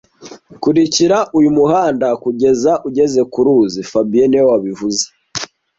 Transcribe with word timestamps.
Kurikira 0.61 1.17
uyu 1.37 1.49
muhanda 1.57 2.07
kugeza 2.23 2.71
ugeze 2.87 3.21
ku 3.31 3.39
ruzi 3.45 3.79
fabien 3.91 4.27
niwe 4.29 4.45
wabivuze 4.51 5.03